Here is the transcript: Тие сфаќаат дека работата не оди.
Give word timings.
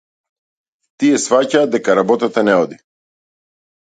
Тие 1.01 1.19
сфаќаат 1.25 1.75
дека 1.75 1.97
работата 1.99 2.45
не 2.47 2.57
оди. 2.63 2.79